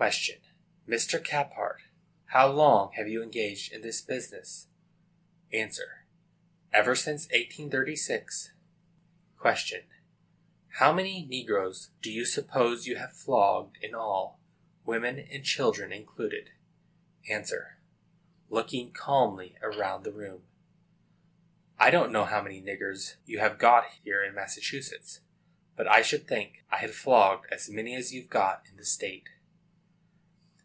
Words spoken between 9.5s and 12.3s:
Q. How many negroes do you